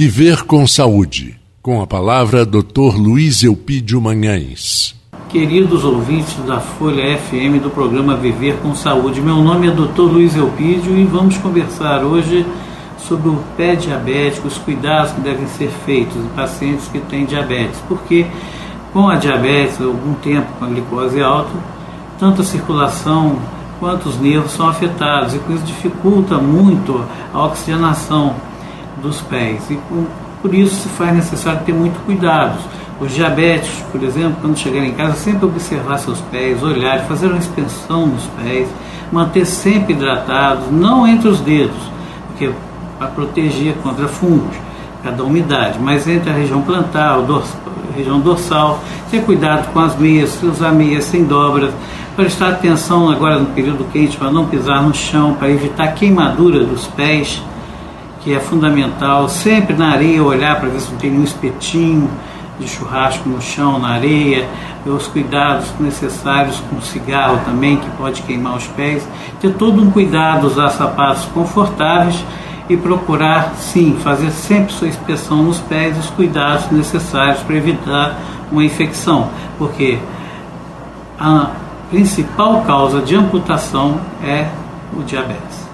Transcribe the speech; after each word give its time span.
Viver 0.00 0.44
com 0.44 0.64
Saúde. 0.64 1.36
Com 1.60 1.82
a 1.82 1.86
palavra, 1.86 2.46
Dr. 2.46 2.96
Luiz 2.96 3.42
Eupídio 3.42 4.00
Manhães. 4.00 4.94
Queridos 5.28 5.82
ouvintes 5.82 6.36
da 6.46 6.60
Folha 6.60 7.18
FM 7.18 7.60
do 7.60 7.68
programa 7.68 8.14
Viver 8.14 8.58
com 8.62 8.76
Saúde, 8.76 9.20
meu 9.20 9.38
nome 9.38 9.66
é 9.66 9.70
Dr. 9.72 10.02
Luiz 10.02 10.36
Eupídio 10.36 10.96
e 10.96 11.02
vamos 11.02 11.36
conversar 11.38 12.04
hoje 12.04 12.46
sobre 13.08 13.28
o 13.28 13.42
pé 13.56 13.74
diabético, 13.74 14.46
os 14.46 14.56
cuidados 14.56 15.10
que 15.10 15.20
devem 15.20 15.48
ser 15.48 15.68
feitos 15.84 16.16
em 16.16 16.28
pacientes 16.28 16.86
que 16.86 17.00
têm 17.00 17.26
diabetes, 17.26 17.82
porque 17.88 18.24
com 18.92 19.08
a 19.08 19.16
diabetes, 19.16 19.80
algum 19.80 20.14
tempo 20.14 20.46
com 20.60 20.64
a 20.64 20.68
glicose 20.68 21.20
alta, 21.20 21.50
tanto 22.20 22.42
a 22.42 22.44
circulação 22.44 23.36
quanto 23.80 24.08
os 24.08 24.20
nervos 24.20 24.52
são 24.52 24.68
afetados 24.68 25.34
e 25.34 25.40
com 25.40 25.52
isso 25.52 25.64
dificulta 25.64 26.38
muito 26.38 27.04
a 27.34 27.46
oxigenação 27.46 28.36
dos 29.02 29.20
pés 29.22 29.70
e 29.70 29.78
por 30.40 30.54
isso 30.54 30.74
se 30.82 30.88
faz 30.90 31.14
necessário 31.14 31.60
ter 31.64 31.72
muito 31.72 31.98
cuidado. 32.04 32.58
Os 33.00 33.12
diabéticos, 33.12 33.80
por 33.92 34.02
exemplo, 34.02 34.38
quando 34.40 34.56
chegarem 34.56 34.90
em 34.90 34.94
casa, 34.94 35.14
sempre 35.14 35.46
observar 35.46 35.98
seus 35.98 36.20
pés, 36.32 36.62
olhar, 36.62 37.00
fazer 37.00 37.28
uma 37.28 37.38
inspeção 37.38 38.06
nos 38.06 38.24
pés, 38.42 38.68
manter 39.12 39.46
sempre 39.46 39.94
hidratados, 39.94 40.70
não 40.70 41.06
entre 41.06 41.28
os 41.28 41.40
dedos, 41.40 41.78
porque 42.28 42.50
para 42.98 43.08
proteger 43.08 43.74
contra 43.82 44.08
fungos, 44.08 44.56
cada 45.02 45.22
umidade, 45.22 45.78
mas 45.80 46.08
entre 46.08 46.30
a 46.30 46.32
região 46.32 46.60
plantar, 46.60 47.14
a 47.14 47.96
região 47.96 48.18
dorsal, 48.18 48.82
ter 49.10 49.22
cuidado 49.22 49.72
com 49.72 49.78
as 49.78 49.96
meias, 49.96 50.42
usar 50.42 50.72
meias 50.72 51.04
sem 51.04 51.24
dobras, 51.24 51.72
prestar 52.16 52.48
atenção 52.48 53.08
agora 53.08 53.38
no 53.38 53.46
período 53.46 53.84
quente 53.92 54.16
para 54.16 54.30
não 54.30 54.46
pisar 54.46 54.82
no 54.82 54.92
chão, 54.92 55.34
para 55.34 55.48
evitar 55.48 55.94
queimadura 55.94 56.64
dos 56.64 56.88
pés, 56.88 57.40
que 58.28 58.34
é 58.34 58.40
fundamental, 58.40 59.26
sempre 59.26 59.74
na 59.74 59.88
areia 59.88 60.22
olhar 60.22 60.60
para 60.60 60.68
ver 60.68 60.80
se 60.80 60.90
não 60.90 60.98
tem 60.98 61.10
nenhum 61.10 61.24
espetinho, 61.24 62.10
de 62.60 62.68
churrasco 62.68 63.26
no 63.26 63.40
chão, 63.40 63.78
na 63.78 63.88
areia, 63.88 64.46
os 64.84 65.06
cuidados 65.06 65.72
necessários 65.80 66.62
com 66.68 66.78
cigarro 66.82 67.40
também, 67.46 67.78
que 67.78 67.88
pode 67.92 68.20
queimar 68.20 68.54
os 68.54 68.66
pés. 68.66 69.08
Ter 69.40 69.54
todo 69.54 69.80
um 69.80 69.90
cuidado, 69.90 70.46
usar 70.46 70.68
sapatos 70.68 71.24
confortáveis 71.32 72.22
e 72.68 72.76
procurar, 72.76 73.54
sim, 73.56 73.96
fazer 74.04 74.30
sempre 74.30 74.74
sua 74.74 74.88
inspeção 74.88 75.42
nos 75.42 75.58
pés 75.60 75.96
os 75.96 76.10
cuidados 76.10 76.70
necessários 76.70 77.40
para 77.40 77.56
evitar 77.56 78.14
uma 78.52 78.62
infecção, 78.62 79.30
porque 79.56 79.98
a 81.18 81.52
principal 81.88 82.60
causa 82.66 83.00
de 83.00 83.16
amputação 83.16 83.98
é 84.22 84.48
o 84.94 85.02
diabetes. 85.02 85.67